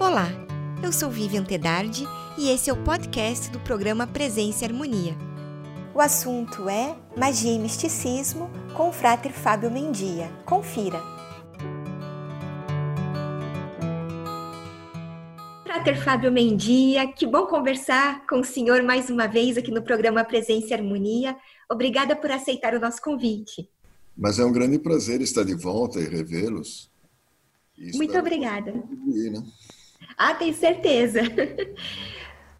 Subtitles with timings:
[0.00, 0.28] Olá,
[0.82, 2.06] eu sou Vivian Tedardi
[2.38, 5.14] e esse é o podcast do programa Presença e Harmonia.
[5.94, 10.30] O assunto é Magia e Misticismo com o Frater Fábio Mendia.
[10.46, 10.98] Confira!
[15.64, 20.24] Frater Fábio Mendia, que bom conversar com o senhor mais uma vez aqui no programa
[20.24, 21.36] Presença e Harmonia.
[21.70, 23.68] Obrigada por aceitar o nosso convite.
[24.16, 26.90] Mas é um grande prazer estar de volta e revê-los.
[27.94, 28.72] Muito obrigada.
[28.72, 28.82] Né?
[30.22, 31.20] Ah, tenho certeza.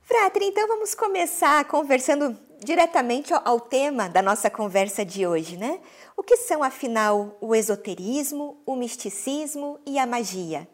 [0.01, 5.79] Frater, então vamos começar conversando diretamente ao tema da nossa conversa de hoje, né?
[6.17, 10.67] O que são, afinal, o esoterismo, o misticismo e a magia?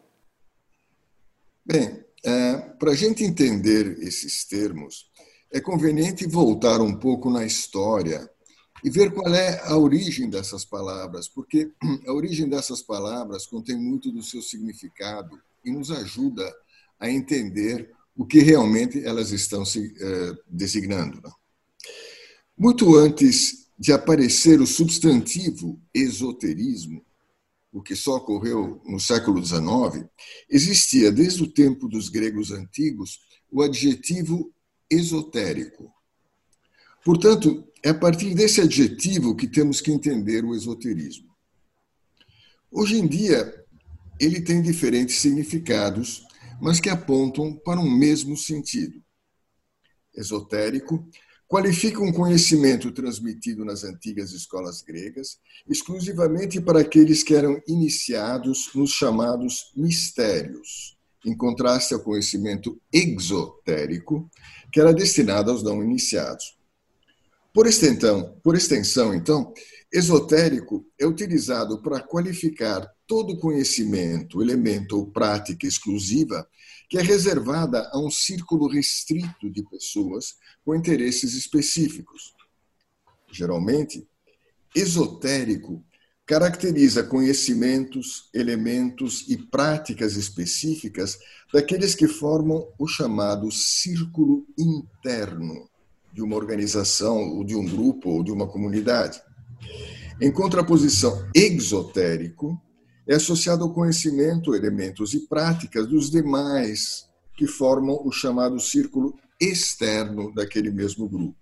[1.65, 5.11] Bem, é, para a gente entender esses termos,
[5.51, 8.31] é conveniente voltar um pouco na história
[8.81, 11.69] e ver qual é a origem dessas palavras, porque
[12.07, 16.49] a origem dessas palavras contém muito do seu significado e nos ajuda
[16.99, 21.21] a entender o que realmente elas estão se eh, designando.
[22.57, 27.05] Muito antes de aparecer o substantivo esoterismo,
[27.71, 30.09] o que só ocorreu no século XIX,
[30.49, 33.19] existia desde o tempo dos gregos antigos
[33.51, 34.51] o adjetivo
[34.89, 35.93] esotérico.
[37.05, 41.27] Portanto, é a partir desse adjetivo que temos que entender o esoterismo.
[42.71, 43.63] Hoje em dia,
[44.19, 46.26] ele tem diferentes significados
[46.61, 49.01] mas que apontam para um mesmo sentido.
[50.15, 51.07] Esotérico
[51.47, 58.91] qualifica um conhecimento transmitido nas antigas escolas gregas exclusivamente para aqueles que eram iniciados nos
[58.91, 64.29] chamados mistérios, em contraste ao conhecimento exotérico,
[64.71, 66.57] que era destinado aos não iniciados.
[67.53, 69.53] Por extensão, por extensão então,
[69.91, 76.47] esotérico é utilizado para qualificar todo conhecimento, elemento ou prática exclusiva
[76.89, 82.33] que é reservada a um círculo restrito de pessoas com interesses específicos.
[83.31, 84.07] Geralmente,
[84.73, 85.83] esotérico
[86.25, 91.17] caracteriza conhecimentos, elementos e práticas específicas
[91.53, 95.69] daqueles que formam o chamado círculo interno
[96.13, 99.21] de uma organização, ou de um grupo, ou de uma comunidade.
[100.19, 102.59] Em contraposição, exotérico
[103.07, 110.33] é associado ao conhecimento, elementos e práticas dos demais que formam o chamado círculo externo
[110.33, 111.37] daquele mesmo grupo.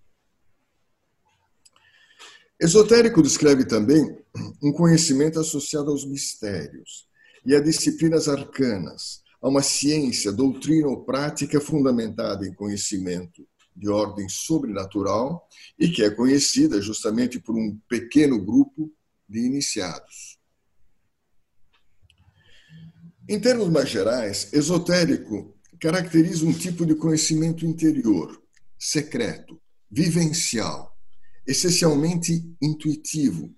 [2.59, 4.17] Esotérico descreve também
[4.61, 7.07] um conhecimento associado aos mistérios
[7.45, 14.29] e a disciplinas arcanas, a uma ciência, doutrina ou prática fundamentada em conhecimento de ordem
[14.29, 15.47] sobrenatural
[15.77, 18.91] e que é conhecida justamente por um pequeno grupo
[19.27, 20.39] de iniciados.
[23.27, 28.41] Em termos mais gerais, esotérico caracteriza um tipo de conhecimento interior,
[28.77, 29.59] secreto,
[29.89, 30.95] vivencial,
[31.45, 33.53] essencialmente intuitivo,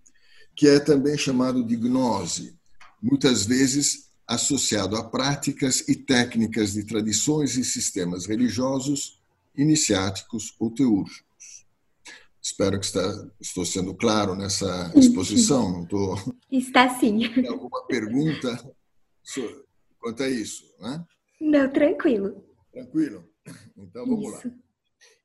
[0.55, 2.57] que é também chamado de gnose,
[3.01, 9.16] muitas vezes associado a práticas e técnicas de tradições e sistemas religiosos,
[9.57, 11.25] iniciáticos ou teúrgicos.
[12.41, 13.01] Espero que está,
[13.41, 15.71] estou sendo claro nessa exposição.
[15.71, 16.15] Não estou...
[16.49, 17.27] Está sim.
[17.33, 18.57] Tem alguma pergunta?
[19.99, 21.05] quanto a isso, né?
[21.41, 22.45] Não, tranquilo.
[22.71, 23.29] Tranquilo?
[23.77, 24.47] Então vamos isso.
[24.47, 24.53] lá.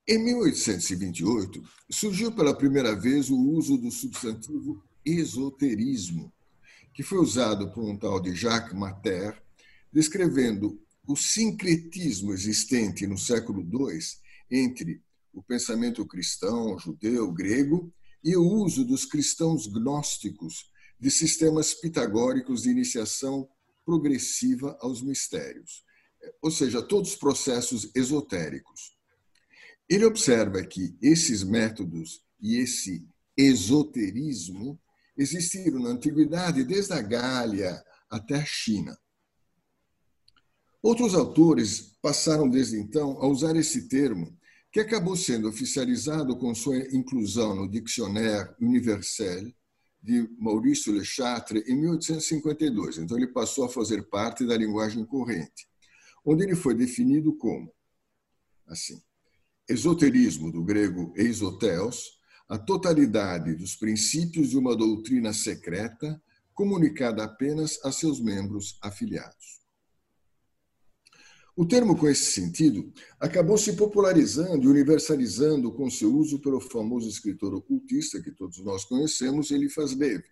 [0.09, 6.33] Em 1828, surgiu pela primeira vez o uso do substantivo esoterismo,
[6.93, 9.41] que foi usado por um tal de Jacques Mater,
[9.93, 13.99] descrevendo o sincretismo existente no século II
[14.53, 15.03] entre
[15.33, 17.93] o pensamento cristão, judeu, grego
[18.23, 20.71] e o uso dos cristãos gnósticos
[21.01, 23.49] de sistemas pitagóricos de iniciação
[23.85, 25.83] progressiva aos mistérios,
[26.41, 28.97] ou seja, todos os processos esotéricos.
[29.89, 34.79] Ele observa que esses métodos e esse esoterismo
[35.17, 38.97] existiram na antiguidade desde a Gália até a China.
[40.83, 44.37] Outros autores passaram desde então a usar esse termo,
[44.73, 49.53] que acabou sendo oficializado com sua inclusão no Dictionnaire Universel
[50.03, 52.97] de Maurício Le Chatre em 1852.
[52.97, 55.69] Então, ele passou a fazer parte da linguagem corrente,
[56.25, 57.71] onde ele foi definido como
[58.67, 59.01] assim:
[59.69, 66.21] esoterismo, do grego eisoteos, a totalidade dos princípios de uma doutrina secreta
[66.55, 69.62] comunicada apenas a seus membros afiliados.
[71.55, 72.91] O termo, com esse sentido,
[73.21, 78.85] acabou se popularizando e universalizando com seu uso pelo famoso escritor ocultista que todos nós
[78.85, 80.25] conhecemos, Eliphas Levi,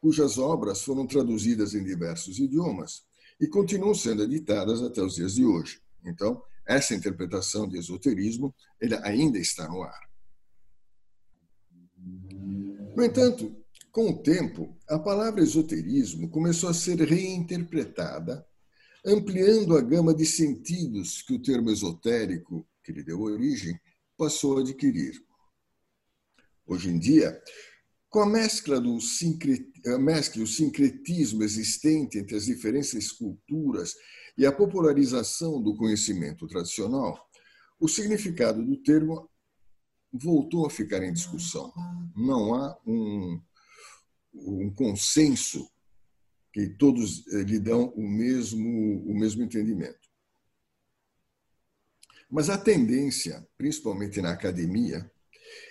[0.00, 3.04] cujas obras foram traduzidas em diversos idiomas
[3.40, 5.80] e continuam sendo editadas até os dias de hoje.
[6.04, 8.52] Então, essa interpretação de esoterismo
[9.02, 10.00] ainda está no ar.
[12.96, 13.54] No entanto,
[13.92, 18.44] com o tempo, a palavra esoterismo começou a ser reinterpretada,
[19.04, 23.78] ampliando a gama de sentidos que o termo esotérico, que lhe deu origem,
[24.16, 25.22] passou a adquirir.
[26.66, 27.42] Hoje em dia,
[28.08, 28.98] com a mescla do
[29.98, 33.94] mescla do sincretismo existente entre as diferentes culturas
[34.38, 37.28] e a popularização do conhecimento tradicional,
[37.78, 39.28] o significado do termo
[40.12, 41.72] voltou a ficar em discussão.
[42.16, 43.40] Não há um,
[44.32, 45.68] um consenso
[46.54, 50.08] que todos eh, lhe dão o mesmo, o mesmo entendimento.
[52.30, 55.10] Mas a tendência, principalmente na academia,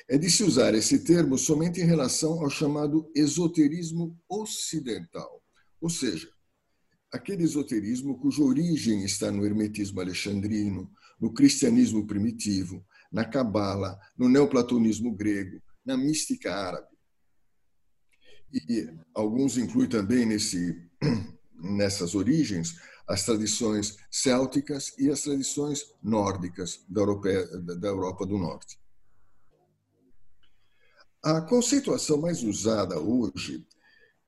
[0.10, 5.42] é de se usar esse termo somente em relação ao chamado esoterismo ocidental,
[5.80, 6.30] ou seja,
[7.10, 15.16] aquele esoterismo cuja origem está no hermetismo alexandrino, no cristianismo primitivo, na cabala, no neoplatonismo
[15.16, 16.93] grego, na mística árabe.
[18.54, 20.80] E alguns incluem também nesse,
[21.56, 22.76] nessas origens
[23.08, 27.04] as tradições célticas e as tradições nórdicas da,
[27.76, 28.80] da Europa do Norte.
[31.22, 33.66] A conceituação mais usada hoje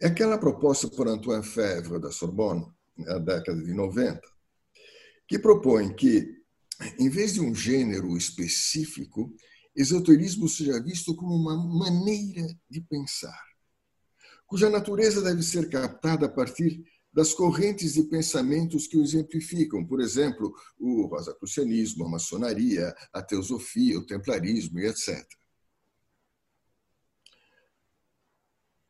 [0.02, 2.66] é aquela proposta por Antoine Fèvre da Sorbonne,
[2.98, 4.22] na década de 90,
[5.28, 6.42] que propõe que,
[6.98, 9.34] em vez de um gênero específico,
[9.76, 13.44] esoterismo seja visto como uma maneira de pensar,
[14.46, 16.84] cuja natureza deve ser captada a partir
[17.16, 23.98] das correntes de pensamentos que o exemplificam, por exemplo, o rosacrucianismo, a maçonaria, a teosofia,
[23.98, 25.26] o templarismo e etc.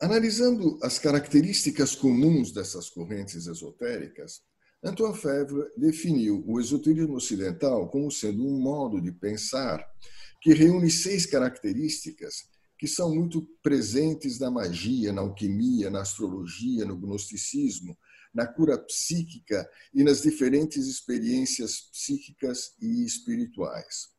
[0.02, 4.42] Analisando as características comuns dessas correntes esotéricas,
[4.84, 9.84] Antoine Fèvre definiu o esoterismo ocidental como sendo um modo de pensar
[10.42, 16.98] que reúne seis características que são muito presentes na magia, na alquimia, na astrologia, no
[16.98, 17.98] gnosticismo,
[18.34, 24.10] na cura psíquica e nas diferentes experiências psíquicas e espirituais.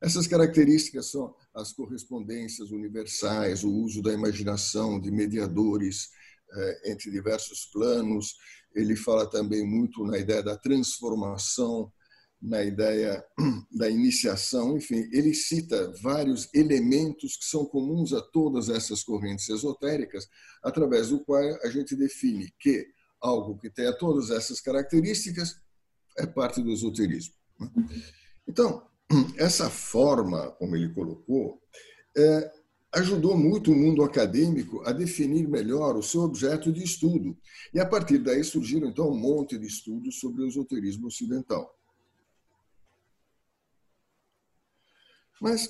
[0.00, 6.10] Essas características são as correspondências universais, o uso da imaginação, de mediadores
[6.52, 8.36] eh, entre diversos planos.
[8.74, 11.90] Ele fala também muito na ideia da transformação,
[12.40, 13.24] na ideia
[13.70, 20.28] da iniciação, enfim, ele cita vários elementos que são comuns a todas essas correntes esotéricas,
[20.62, 22.86] através do qual a gente define que
[23.20, 25.56] algo que tenha todas essas características
[26.16, 27.34] é parte do esoterismo.
[27.58, 27.70] Né?
[28.46, 28.86] Então,
[29.36, 31.60] essa forma, como ele colocou,
[32.16, 32.50] é,
[32.94, 37.36] ajudou muito o mundo acadêmico a definir melhor o seu objeto de estudo.
[37.74, 41.77] E a partir daí surgiram, então, um monte de estudos sobre o esoterismo ocidental.
[45.40, 45.68] Mas,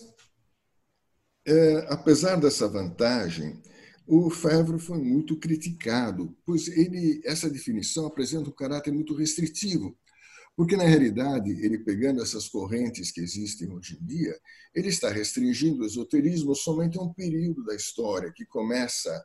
[1.46, 3.60] é, apesar dessa vantagem,
[4.06, 9.96] o Fevre foi muito criticado, pois ele, essa definição apresenta um caráter muito restritivo,
[10.56, 14.36] porque, na realidade, ele pegando essas correntes que existem hoje em dia,
[14.74, 19.24] ele está restringindo o esoterismo somente a um período da história que começa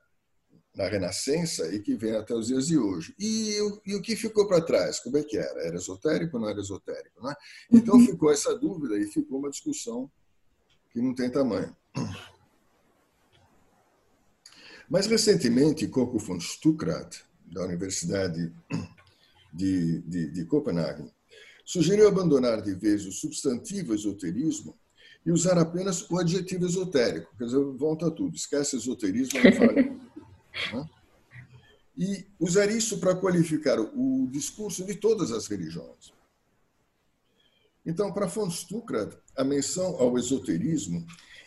[0.76, 3.16] na Renascença e que vem até os dias de hoje.
[3.18, 5.00] E, e o que ficou para trás?
[5.00, 5.62] Como é que era?
[5.62, 7.22] Era esotérico ou não era esotérico?
[7.22, 7.36] Não é?
[7.72, 8.06] Então uhum.
[8.06, 10.12] ficou essa dúvida e ficou uma discussão
[10.94, 11.76] que não tem tamanho.
[14.88, 18.54] Mais recentemente, Coco von Stuckrad, da Universidade
[19.52, 21.12] de, de, de Copenhague,
[21.66, 24.78] sugeriu abandonar de vez o substantivo esoterismo
[25.26, 27.36] e usar apenas o adjetivo esotérico.
[27.38, 30.94] Quer dizer, volta tudo, esquece esoterismo, não fala.
[31.96, 36.12] E usar isso para qualificar o discurso de todas as religiões.
[37.86, 41.06] Então, para von Stuckrad, a menção ao esoterismo,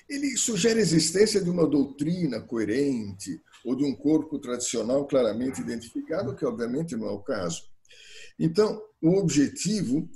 [0.09, 6.37] ele sugere a existência de uma doutrina coerente ou de um corpo tradicional claramente identificado,
[6.37, 7.65] que obviamente não é o caso.
[8.39, 10.09] Então, o objetivo,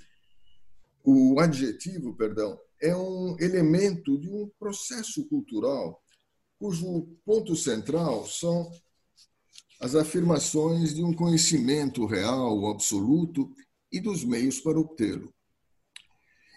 [1.02, 6.02] o adjetivo, perdão, é um elemento de um processo cultural
[6.58, 8.70] cujo ponto central são
[9.80, 13.50] as afirmações de um conhecimento real, absoluto
[13.90, 15.32] e dos meios para obtê-lo.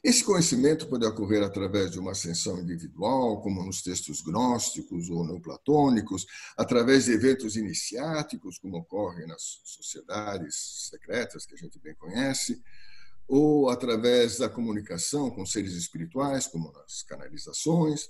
[0.03, 6.25] Esse conhecimento pode ocorrer através de uma ascensão individual, como nos textos gnósticos ou neoplatônicos,
[6.57, 12.61] através de eventos iniciáticos, como ocorre nas sociedades secretas que a gente bem conhece,
[13.25, 18.09] ou através da comunicação com seres espirituais, como nas canalizações,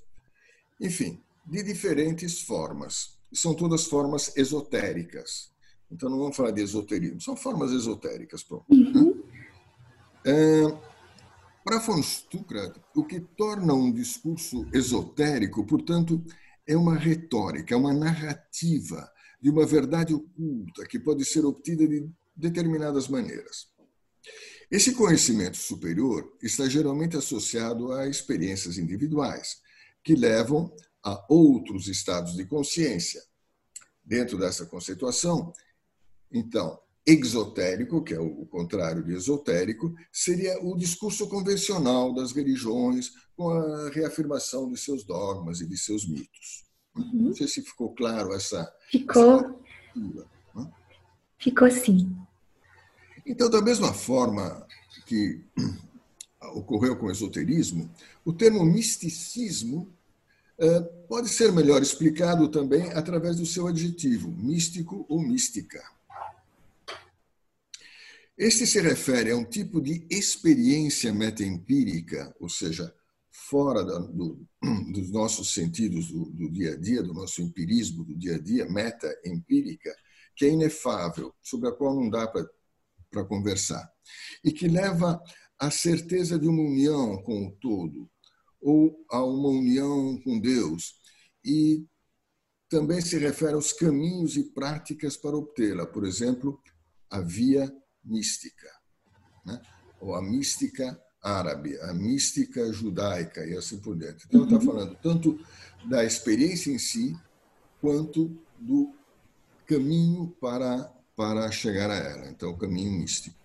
[0.82, 3.20] enfim, de diferentes formas.
[3.32, 5.52] São todas formas esotéricas.
[5.92, 8.42] Então não vamos falar de esoterismo, são formas esotéricas.
[8.42, 8.78] Pronto, né?
[8.78, 9.14] uhum.
[9.14, 9.24] né?
[10.26, 10.93] é,
[11.64, 16.24] para von Stuckrad, o que torna um discurso esotérico, portanto,
[16.68, 19.10] é uma retórica, é uma narrativa
[19.42, 23.68] de uma verdade oculta que pode ser obtida de determinadas maneiras.
[24.72, 29.62] Esse conhecimento superior está geralmente associado a experiências individuais,
[30.04, 33.22] que levam a outros estados de consciência.
[34.04, 35.54] Dentro dessa conceituação,
[36.32, 43.50] então, exotérico, que é o contrário de esotérico, seria o discurso convencional das religiões com
[43.50, 46.64] a reafirmação de seus dogmas e de seus mitos.
[46.96, 47.28] Uhum.
[47.28, 48.72] Não sei se ficou claro essa.
[48.90, 49.40] Ficou.
[49.40, 50.72] Essa né?
[51.38, 52.16] Ficou sim.
[53.26, 54.66] Então, da mesma forma
[55.06, 55.42] que
[56.56, 57.90] ocorreu com o esoterismo,
[58.24, 59.92] o termo misticismo
[60.58, 65.82] eh, pode ser melhor explicado também através do seu adjetivo, místico ou mística.
[68.38, 72.94] Este se refere a um tipo de experiência metaempírica, ou seja,
[73.30, 74.44] fora do,
[74.92, 78.70] dos nossos sentidos do, do, dia a dia, do nosso empirismo do dia a dia,
[78.70, 79.96] meta-empírica,
[80.36, 83.88] que é inefável, sobre a qual não dá para conversar,
[84.44, 85.22] e que leva
[85.60, 88.10] à certeza de uma união com o todo,
[88.60, 90.96] ou a uma união com Deus,
[91.46, 91.86] e
[92.68, 96.60] também se refere aos caminhos e práticas para obtê-la, por exemplo,
[97.12, 97.72] a via
[98.04, 98.70] mística,
[99.46, 99.62] né?
[100.00, 104.26] ou a mística árabe, a mística judaica e assim por diante.
[104.28, 105.40] Então, está falando tanto
[105.86, 107.18] da experiência em si,
[107.80, 108.94] quanto do
[109.66, 112.30] caminho para, para chegar a ela.
[112.30, 113.36] Então, o caminho místico.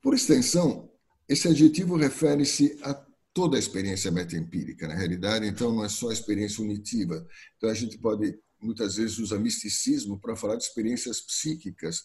[0.00, 0.90] Por extensão,
[1.28, 2.94] esse adjetivo refere-se a
[3.32, 4.86] toda a experiência metaempírica.
[4.86, 7.26] Na realidade, então, não é só a experiência unitiva.
[7.56, 12.04] Então, a gente pode, muitas vezes, usar misticismo para falar de experiências psíquicas,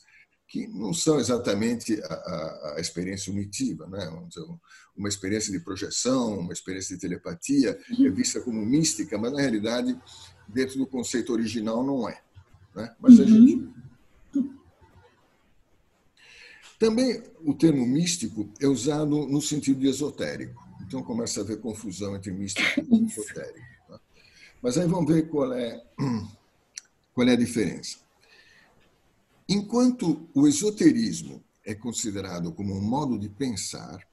[0.50, 4.10] que não são exatamente a, a, a experiência unitiva, né?
[4.98, 9.98] uma experiência de projeção, uma experiência de telepatia é vista como mística, mas na realidade
[10.48, 12.20] dentro do conceito original não é.
[12.76, 12.96] Né?
[13.00, 13.70] Mas a gente
[14.34, 14.58] uhum.
[16.80, 20.68] também o termo místico é usado no sentido de esotérico.
[20.82, 23.68] Então começa a haver confusão entre místico e esotérico.
[23.88, 24.00] Tá?
[24.64, 25.80] Mas aí vamos ver qual é
[27.14, 28.09] qual é a diferença.
[29.52, 34.08] Enquanto o esoterismo é considerado como um modo de pensar,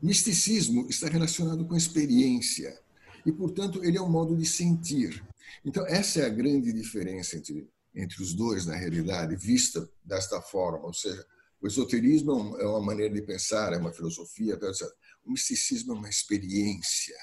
[0.00, 2.80] misticismo está relacionado com experiência
[3.26, 5.20] e, portanto, ele é um modo de sentir.
[5.64, 10.86] Então, essa é a grande diferença entre, entre os dois, na realidade, vista desta forma.
[10.86, 11.26] Ou seja,
[11.60, 14.88] o esoterismo é uma maneira de pensar, é uma filosofia, etc.
[15.24, 17.16] O misticismo é uma experiência,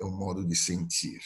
[0.00, 1.20] é um modo de sentir.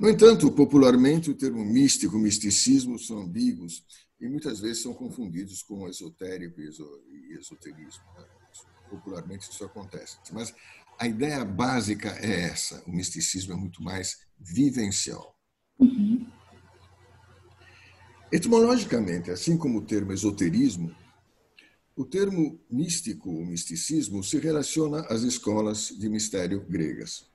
[0.00, 3.84] No entanto, popularmente, o termo místico, misticismo são ambíguos
[4.18, 8.02] e muitas vezes são confundidos com esotérico e esoterismo.
[8.16, 8.24] Né?
[8.88, 10.16] Popularmente isso acontece.
[10.32, 10.54] Mas
[10.98, 15.38] a ideia básica é essa: o misticismo é muito mais vivencial.
[15.78, 16.26] Uhum.
[18.32, 20.96] Etimologicamente, assim como o termo esoterismo,
[21.94, 27.28] o termo místico ou misticismo se relaciona às escolas de mistério gregas.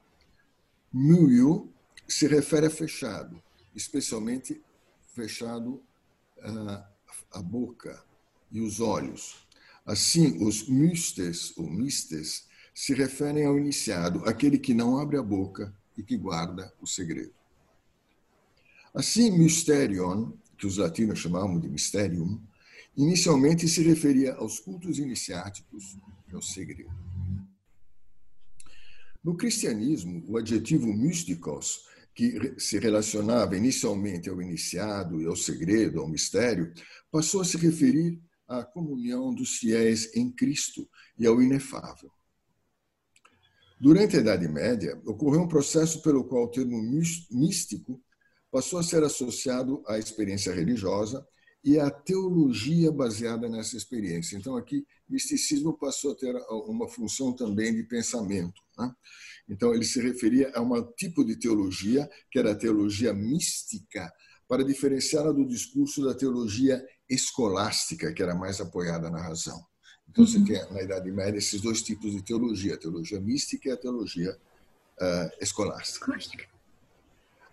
[0.91, 1.74] Muio
[2.07, 3.41] se refere a fechado,
[3.73, 4.61] especialmente
[5.13, 5.83] fechado
[6.39, 6.83] uh,
[7.31, 8.03] a boca
[8.51, 9.47] e os olhos.
[9.85, 15.73] Assim, os mystes ou mistes se referem ao iniciado, aquele que não abre a boca
[15.97, 17.33] e que guarda o segredo.
[18.93, 22.41] Assim, mysterion, que os latinos chamavam de mysterium,
[22.95, 25.97] inicialmente se referia aos cultos iniciáticos
[26.29, 26.93] e ao segredo.
[29.23, 36.07] No cristianismo, o adjetivo mystikos que se relacionava inicialmente ao iniciado e ao segredo, ao
[36.07, 36.73] mistério,
[37.11, 42.09] passou a se referir à comunhão dos fiéis em Cristo e ao inefável.
[43.79, 46.81] Durante a Idade Média, ocorreu um processo pelo qual o termo
[47.29, 48.01] místico
[48.49, 51.27] passou a ser associado à experiência religiosa
[51.61, 54.37] e à teologia baseada nessa experiência.
[54.37, 56.33] Então, aqui, misticismo passou a ter
[56.67, 58.64] uma função também de pensamento.
[58.77, 58.91] Né?
[59.47, 64.11] Então, ele se referia a um tipo de teologia, que era a teologia mística,
[64.47, 69.63] para diferenciá-la do discurso da teologia escolástica, que era mais apoiada na razão.
[70.09, 70.29] Então, uhum.
[70.29, 73.77] você tem, na Idade Média, esses dois tipos de teologia, a teologia mística e a
[73.77, 76.11] teologia uh, escolástica.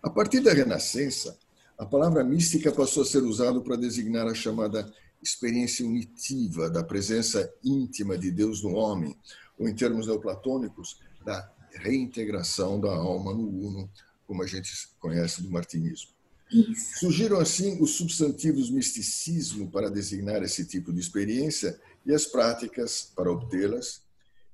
[0.02, 1.38] A partir da Renascença,
[1.78, 7.52] a palavra mística passou a ser usada para designar a chamada experiência unitiva da presença
[7.62, 9.16] íntima de Deus no homem,
[9.58, 13.90] ou, em termos neoplatônicos, da reintegração da alma no uno,
[14.26, 16.10] como a gente conhece do martinismo.
[16.50, 17.00] Isso.
[17.00, 23.30] Surgiram assim os substantivos misticismo para designar esse tipo de experiência e as práticas para
[23.30, 24.02] obtê-las,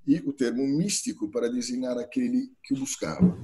[0.06, 3.36] e o termo místico para designar aquele que o buscava.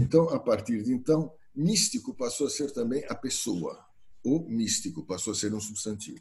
[0.00, 3.84] Então, a partir de então, místico passou a ser também a pessoa.
[4.22, 6.20] O místico passou a ser um substantivo.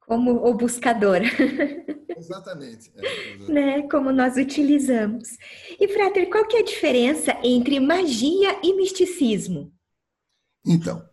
[0.00, 1.20] Como o buscador.
[2.16, 2.92] Exatamente.
[2.96, 3.82] É, né?
[3.88, 5.36] Como nós utilizamos.
[5.78, 9.72] E, Frater, qual que é a diferença entre magia e misticismo?
[10.64, 11.06] Então,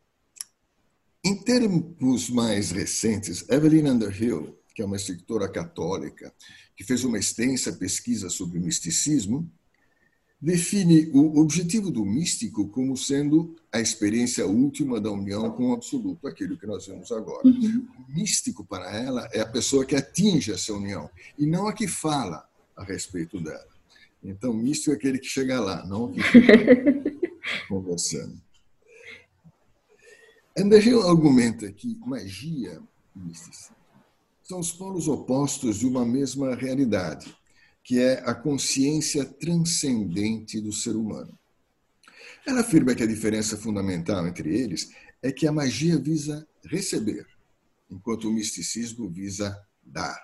[1.24, 6.34] em termos mais recentes, Evelyn Underhill, que é uma escritora católica,
[6.76, 9.52] que fez uma extensa pesquisa sobre misticismo,
[10.42, 16.28] define o objetivo do místico como sendo a experiência última da união com o absoluto,
[16.28, 17.48] aquilo que nós vemos agora.
[17.48, 17.88] Uhum.
[18.00, 21.88] O místico, para ela, é a pessoa que atinge essa união e não a que
[21.88, 23.68] fala a respeito dela.
[24.24, 26.54] Então, místico é aquele que chega lá, não o que fica
[27.70, 28.42] conversando.
[30.58, 32.82] Underhill argumenta que magia
[33.16, 33.76] e misticismo
[34.44, 37.34] são os polos opostos de uma mesma realidade
[37.84, 41.38] que é a consciência transcendente do ser humano.
[42.46, 47.28] Ela afirma que a diferença fundamental entre eles é que a magia visa receber,
[47.90, 50.20] enquanto o misticismo visa dar.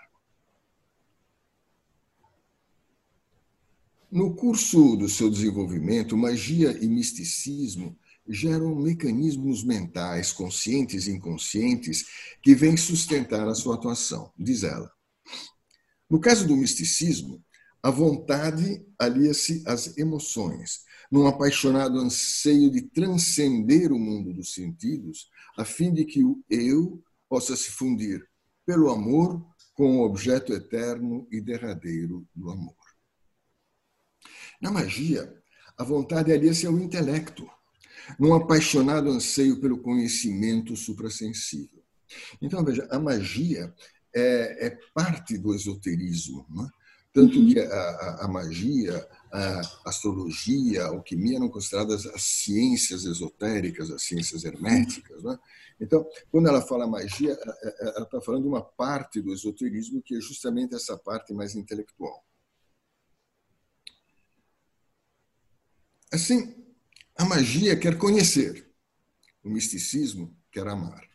[4.09, 7.97] No curso do seu desenvolvimento, magia e misticismo
[8.27, 12.05] geram mecanismos mentais, conscientes e inconscientes,
[12.41, 14.91] que vêm sustentar a sua atuação, diz ela.
[16.09, 17.43] No caso do misticismo,
[17.81, 20.81] a vontade alia-se às emoções,
[21.11, 27.01] num apaixonado anseio de transcender o mundo dos sentidos, a fim de que o eu
[27.29, 28.27] possa se fundir
[28.65, 32.75] pelo amor com o objeto eterno e derradeiro do amor.
[34.59, 35.33] Na magia,
[35.77, 37.47] a vontade alia-se ao intelecto,
[38.19, 41.83] num apaixonado anseio pelo conhecimento suprassensível.
[42.41, 43.73] Então, veja, a magia
[44.15, 46.45] é, é parte do esoterismo.
[46.49, 46.69] Não é?
[47.17, 53.89] Tanto que a, a, a, magia, a astrologia, a alquimia eram consideradas as ciências esotéricas,
[53.89, 55.23] as ciências herméticas.
[55.23, 55.35] Né?
[55.81, 57.35] Então, quando ela fala magia,
[57.79, 62.23] ela está falando uma parte do esoterismo que é justamente essa parte mais intelectual.
[66.13, 66.55] Assim,
[67.17, 68.71] a magia quer conhecer,
[69.43, 71.09] o misticismo quer amar.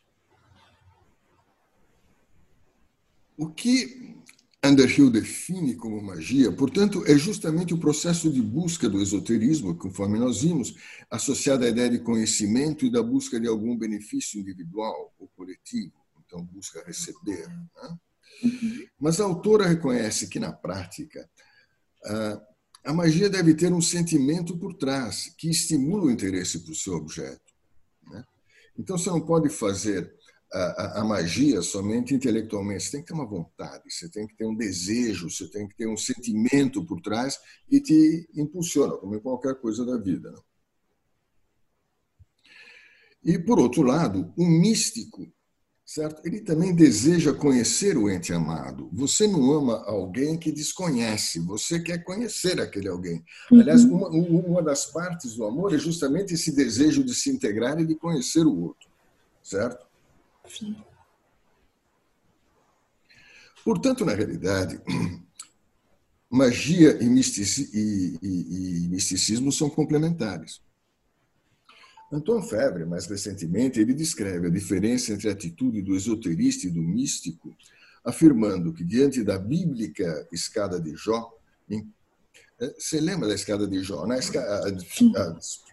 [3.37, 4.21] O que
[4.65, 10.43] Underhill define como magia, portanto, é justamente o processo de busca do esoterismo, conforme nós
[10.43, 10.77] vimos,
[11.11, 15.93] associado à ideia de conhecimento e da busca de algum benefício individual ou coletivo.
[16.25, 17.49] Então, busca receber.
[17.49, 17.99] Né?
[19.01, 21.29] Mas a autora reconhece que, na prática,
[22.85, 26.95] a magia deve ter um sentimento por trás que estimula o interesse para o seu
[26.95, 27.53] objeto.
[28.09, 28.25] Né?
[28.79, 30.15] Então, você não pode fazer
[30.53, 32.85] a, a, magia somente intelectualmente.
[32.85, 35.75] Você tem que ter uma vontade, você tem que ter um desejo, você tem que
[35.75, 37.39] ter um sentimento por trás
[37.71, 40.31] e te impulsiona, como em qualquer coisa da vida.
[40.31, 40.43] Não?
[43.25, 45.27] E, por outro lado, o místico,
[45.87, 46.21] certo?
[46.25, 48.91] ele também deseja conhecer o ente amado.
[48.93, 53.25] Você não ama alguém que desconhece, você quer conhecer aquele alguém.
[53.51, 53.97] Aliás, uhum.
[53.97, 57.95] uma, uma das partes do amor é justamente esse desejo de se integrar e de
[57.95, 58.91] conhecer o outro,
[59.43, 59.92] certo?
[63.65, 64.81] Portanto, na realidade,
[66.29, 70.61] magia e, e, e, e misticismo são complementares.
[72.13, 76.83] Antoine Febre, mais recentemente, ele descreve a diferença entre a atitude do esoterista e do
[76.83, 77.57] místico,
[78.05, 81.33] afirmando que, diante da bíblica escada de Jó,
[82.79, 84.07] você lembra da escada de Jó?
[84.07, 84.71] Na escada, a,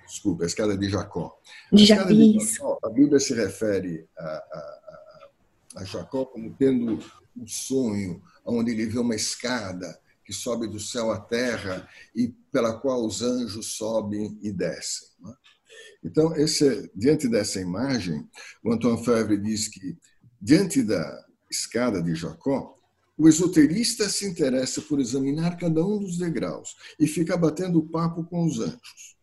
[0.05, 1.39] desculpa, a escada de Jacó.
[1.71, 4.79] De Jacó, a Bíblia se refere a, a,
[5.77, 6.99] a, Jacó como tendo
[7.37, 12.79] um sonho onde ele vê uma escada que sobe do céu à terra e pela
[12.79, 15.07] qual os anjos sobem e descem.
[15.19, 15.33] Né?
[16.03, 18.27] Então, esse, diante dessa imagem,
[18.63, 19.97] o Antoine Fevre diz que,
[20.41, 22.78] diante da escada de Jacó,
[23.19, 28.45] o esoterista se interessa por examinar cada um dos degraus e fica batendo papo com
[28.45, 29.19] os anjos.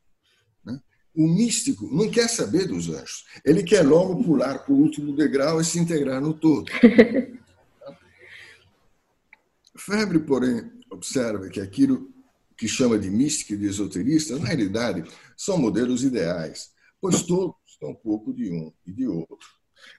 [1.14, 3.24] O místico não quer saber dos anjos.
[3.42, 6.70] Ele quer logo pular para o último degrau e se integrar no todo.
[9.74, 12.12] Febre, porém, observa que aquilo
[12.54, 17.92] que chama de mística e de esoterista, na realidade, são modelos ideais, pois todos estão
[17.92, 19.55] um pouco de um e de outro.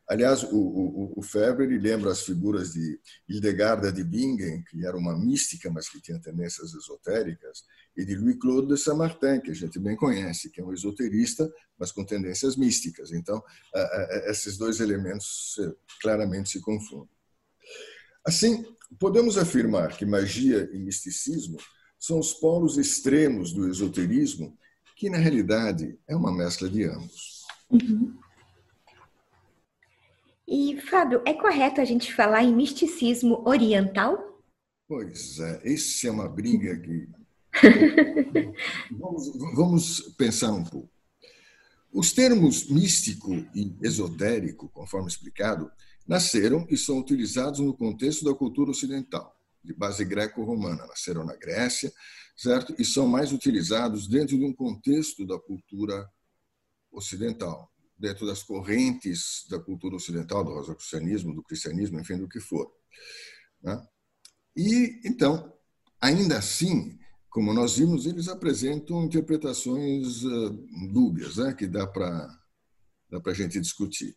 [0.07, 5.17] Aliás, o, o, o Febre lembra as figuras de Hildegarda de Bingen, que era uma
[5.17, 7.63] mística, mas que tinha tendências esotéricas,
[7.95, 11.91] e de Louis-Claude de Saint-Martin, que a gente bem conhece, que é um esoterista, mas
[11.91, 13.11] com tendências místicas.
[13.11, 13.41] Então,
[14.25, 15.55] esses dois elementos
[16.01, 17.09] claramente se confundem.
[18.25, 18.65] Assim,
[18.99, 21.57] podemos afirmar que magia e misticismo
[21.99, 24.57] são os polos extremos do esoterismo,
[24.95, 27.45] que na realidade é uma mescla de ambos.
[27.69, 28.17] Uhum.
[30.47, 34.41] E, Fábio, é correto a gente falar em misticismo oriental?
[34.87, 37.09] Pois é, essa é uma briga que.
[38.91, 40.89] vamos, vamos pensar um pouco.
[41.91, 45.69] Os termos místico e esotérico, conforme explicado,
[46.07, 50.85] nasceram e são utilizados no contexto da cultura ocidental, de base greco-romana.
[50.87, 51.91] Nasceram na Grécia,
[52.37, 52.73] certo?
[52.79, 56.09] E são mais utilizados dentro de um contexto da cultura
[56.91, 62.71] ocidental, dentro das correntes da cultura ocidental, do rosacrucianismo, do cristianismo, enfim, do que for.
[63.61, 63.81] Né?
[64.55, 65.53] E, então,
[65.99, 66.97] ainda assim,
[67.29, 71.53] como nós vimos, eles apresentam interpretações uh, dúbias, né?
[71.53, 72.27] que dá para
[73.09, 74.15] dá a gente discutir.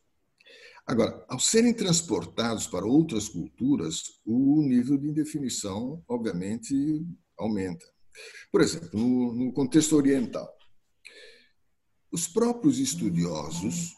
[0.87, 6.75] Agora, ao serem transportados para outras culturas, o nível de indefinição, obviamente,
[7.39, 7.85] aumenta.
[8.51, 10.49] Por exemplo, no, no contexto oriental,
[12.13, 13.97] os próprios estudiosos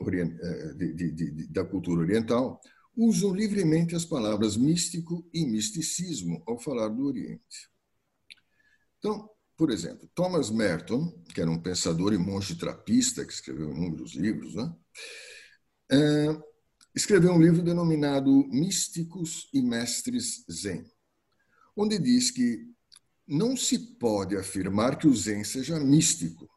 [0.00, 2.60] eh, da cultura oriental
[2.96, 7.70] usam livremente as palavras místico e misticismo ao falar do Oriente.
[8.98, 14.14] Então, por exemplo, Thomas Merton, que era um pensador e monge trapista, que escreveu inúmeros
[14.14, 14.74] livros, né?
[15.90, 16.42] é,
[16.94, 20.84] escreveu um livro denominado Místicos e Mestres Zen,
[21.76, 22.66] onde diz que
[23.26, 26.48] não se pode afirmar que o Zen seja místico,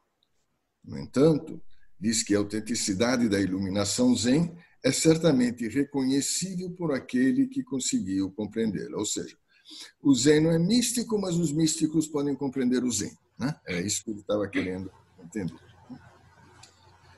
[0.87, 1.61] no entanto,
[1.99, 8.97] diz que a autenticidade da iluminação Zen é certamente reconhecível por aquele que conseguiu compreendê-la.
[8.97, 9.35] Ou seja,
[10.01, 13.17] o Zen não é místico, mas os místicos podem compreender o Zen.
[13.39, 13.55] Né?
[13.65, 15.55] É isso que ele estava querendo entender.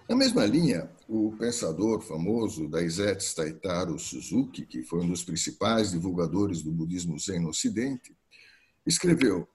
[0.08, 6.62] Na mesma linha, o pensador famoso Daisetsu Taitaro Suzuki, que foi um dos principais divulgadores
[6.62, 8.15] do budismo Zen no Ocidente,
[8.86, 9.45] escreveu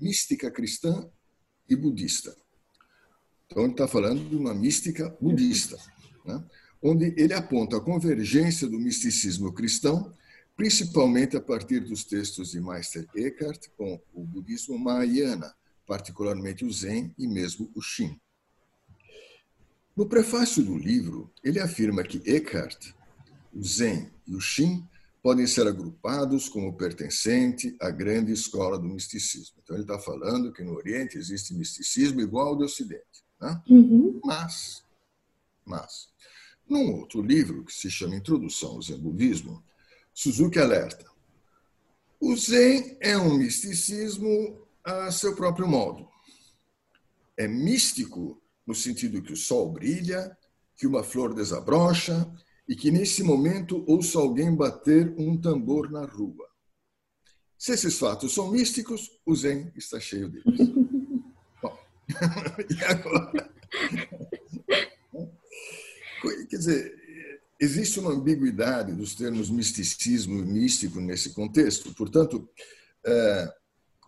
[0.00, 1.10] Mística Cristã
[1.68, 2.36] e Budista,
[3.50, 5.76] então, ele está falando de uma mística budista,
[6.24, 6.40] né?
[6.80, 10.14] onde ele aponta a convergência do misticismo cristão,
[10.56, 15.52] principalmente a partir dos textos de Meister Eckhart com o budismo Mahayana,
[15.84, 18.20] particularmente o Zen e mesmo o Shin.
[19.96, 22.92] No prefácio do livro, ele afirma que Eckhart,
[23.52, 24.86] o Zen e o Shin
[25.20, 29.56] podem ser agrupados como pertencente à grande escola do misticismo.
[29.60, 33.28] Então, ele está falando que no Oriente existe misticismo igual ao do Ocidente.
[33.40, 33.62] Né?
[33.68, 34.20] Uhum.
[34.24, 34.84] Mas,
[35.64, 36.08] mas,
[36.68, 39.64] num outro livro que se chama Introdução ao Zen Budismo,
[40.12, 41.10] Suzuki alerta:
[42.20, 46.06] o Zen é um misticismo a seu próprio modo.
[47.36, 50.36] É místico no sentido que o sol brilha,
[50.76, 52.30] que uma flor desabrocha
[52.68, 56.46] e que nesse momento ouço alguém bater um tambor na rua.
[57.56, 60.70] Se esses fatos são místicos, o Zen está cheio deles.
[62.70, 63.50] e agora?
[66.48, 67.00] Quer dizer,
[67.58, 71.94] existe uma ambiguidade dos termos misticismo e místico nesse contexto.
[71.94, 72.48] Portanto,
[73.04, 73.54] é,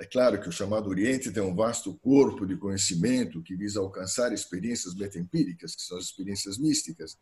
[0.01, 4.33] é claro que o chamado Oriente tem um vasto corpo de conhecimento que visa alcançar
[4.33, 7.17] experiências metempíricas, que são as experiências místicas,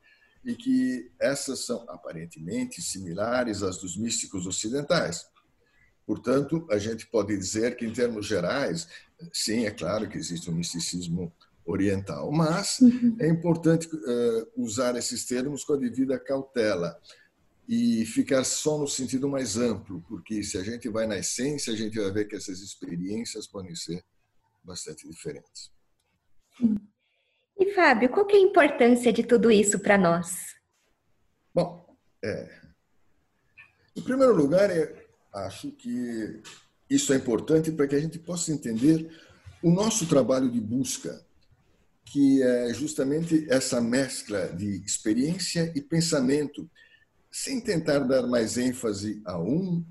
[0.45, 5.27] e que essas são aparentemente similares às dos místicos ocidentais.
[6.07, 8.89] Portanto, a gente pode dizer que, em termos gerais,
[9.33, 11.33] sim, é claro que existe um misticismo
[11.65, 13.17] oriental, mas uhum.
[13.21, 16.99] é importante uh, usar esses termos com a devida cautela
[17.69, 21.77] e ficar só no sentido mais amplo, porque se a gente vai na essência, a
[21.77, 24.05] gente vai ver que essas experiências podem ser
[24.65, 25.71] bastante diferentes.
[27.57, 30.57] E Fábio, qual é a importância de tudo isso para nós?
[31.55, 32.61] Bom, é,
[33.95, 35.00] em primeiro lugar, é
[35.33, 36.41] Acho que
[36.89, 39.09] isso é importante para que a gente possa entender
[39.63, 41.25] o nosso trabalho de busca,
[42.05, 46.69] que é justamente essa mescla de experiência e pensamento,
[47.31, 49.85] sem tentar dar mais ênfase a um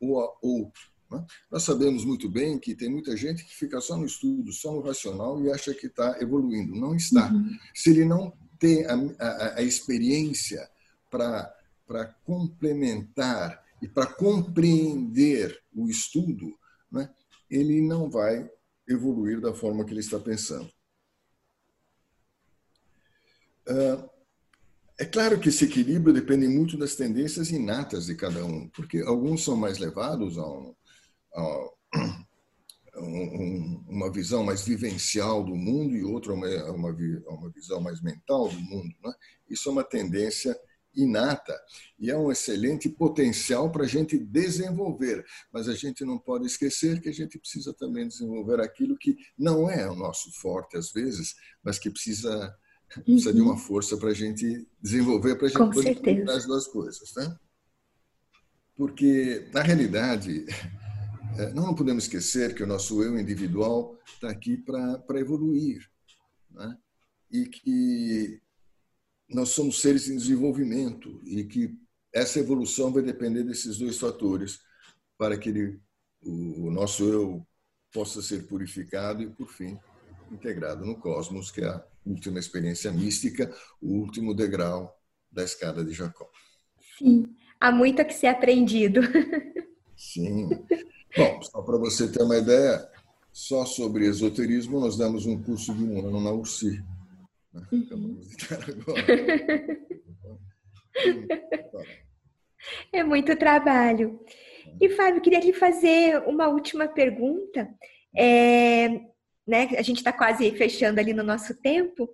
[0.00, 0.82] ou a outro.
[1.10, 1.24] Né?
[1.50, 4.80] Nós sabemos muito bem que tem muita gente que fica só no estudo, só no
[4.80, 6.76] racional e acha que está evoluindo.
[6.76, 7.32] Não está.
[7.32, 7.58] Uhum.
[7.74, 10.68] Se ele não tem a, a, a experiência
[11.10, 16.58] para complementar e para compreender o estudo,
[16.90, 17.12] né,
[17.50, 18.50] ele não vai
[18.88, 20.70] evoluir da forma que ele está pensando.
[23.68, 24.14] Uh,
[24.96, 29.42] É claro que esse equilíbrio depende muito das tendências inatas de cada um, porque alguns
[29.42, 30.74] são mais levados a, um,
[31.34, 31.70] a
[32.96, 36.90] um, uma visão mais vivencial do mundo e outro a uma, uma,
[37.26, 38.94] uma visão mais mental do mundo.
[39.04, 39.12] Né?
[39.50, 40.56] Isso é uma tendência
[40.96, 41.58] inata
[41.98, 47.00] e é um excelente potencial para a gente desenvolver, mas a gente não pode esquecer
[47.00, 51.34] que a gente precisa também desenvolver aquilo que não é o nosso forte às vezes,
[51.62, 52.54] mas que precisa
[53.02, 53.34] precisa uhum.
[53.34, 57.36] de uma força para a gente desenvolver, para a gente poder as duas coisas, né?
[58.76, 60.44] Porque na realidade
[61.38, 65.88] é, nós não podemos esquecer que o nosso eu individual está aqui para evoluir,
[66.50, 66.76] né?
[67.30, 68.40] E que
[69.34, 71.76] nós somos seres em desenvolvimento e que
[72.12, 74.60] essa evolução vai depender desses dois fatores
[75.18, 75.80] para que ele,
[76.22, 77.46] o, o nosso eu
[77.92, 79.76] possa ser purificado e, por fim,
[80.30, 84.96] integrado no cosmos, que é a última experiência mística, o último degrau
[85.30, 86.30] da escada de Jacó.
[86.96, 87.24] Sim,
[87.60, 89.00] há muito a que ser aprendido.
[89.96, 90.48] Sim.
[91.16, 92.88] Bom, só para você ter uma ideia,
[93.32, 96.84] só sobre esoterismo nós damos um curso de um ano na URSI.
[97.54, 98.20] Uhum.
[102.92, 104.18] É muito trabalho.
[104.80, 107.68] E, Fábio, queria lhe fazer uma última pergunta.
[108.16, 108.88] É,
[109.46, 112.08] né, a gente está quase fechando ali no nosso tempo,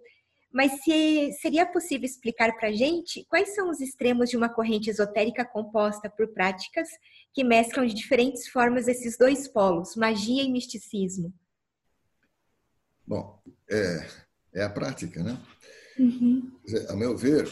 [0.52, 4.90] mas se seria possível explicar para a gente quais são os extremos de uma corrente
[4.90, 6.88] esotérica composta por práticas
[7.32, 11.32] que mesclam de diferentes formas esses dois polos, magia e misticismo?
[13.06, 14.06] Bom, é,
[14.54, 15.40] é a prática, né?
[15.98, 16.50] Uhum.
[16.88, 17.50] A meu ver,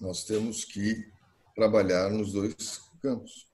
[0.00, 1.10] nós temos que
[1.54, 3.46] trabalhar nos dois campos.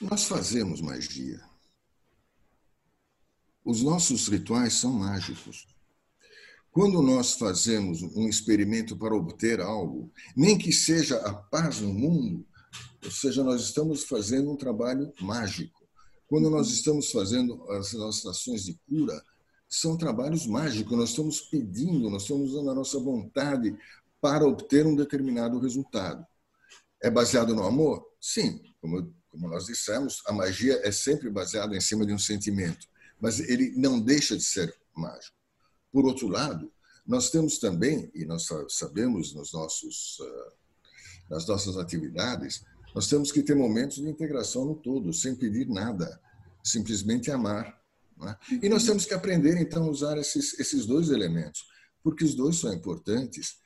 [0.00, 1.40] Nós fazemos magia.
[3.64, 5.66] Os nossos rituais são mágicos.
[6.70, 12.46] Quando nós fazemos um experimento para obter algo, nem que seja a paz no mundo,
[13.04, 15.86] ou seja, nós estamos fazendo um trabalho mágico.
[16.26, 19.22] Quando nós estamos fazendo as nossas ações de cura,
[19.68, 20.96] são trabalhos mágicos.
[20.96, 23.76] Nós estamos pedindo, nós estamos usando a nossa vontade
[24.20, 26.26] para obter um determinado resultado.
[27.02, 28.04] É baseado no amor?
[28.20, 32.88] Sim, como, como nós dissemos, a magia é sempre baseada em cima de um sentimento,
[33.20, 35.36] mas ele não deixa de ser mágico.
[35.92, 36.72] Por outro lado,
[37.06, 40.52] nós temos também, e nós sabemos nos nossos, ah,
[41.30, 46.20] nas nossas atividades, nós temos que ter momentos de integração no todo, sem pedir nada,
[46.64, 47.77] simplesmente amar
[48.26, 48.36] é?
[48.62, 51.64] E nós temos que aprender, então, a usar esses, esses dois elementos,
[52.02, 53.58] porque os dois são importantes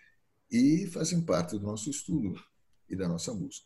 [0.51, 2.35] e fazem parte do nosso estudo
[2.89, 3.65] e da nossa busca.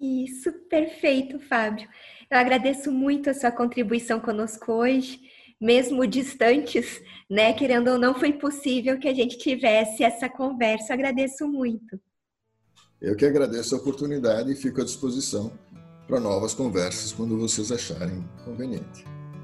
[0.00, 1.88] Isso, perfeito, Fábio.
[2.30, 5.20] Eu agradeço muito a sua contribuição conosco hoje,
[5.60, 7.52] mesmo distantes, né?
[7.54, 10.92] Querendo ou não, foi possível que a gente tivesse essa conversa.
[10.92, 11.98] Agradeço muito.
[13.00, 15.56] Eu que agradeço a oportunidade e fico à disposição
[16.06, 19.04] para novas conversas quando vocês acharem conveniente.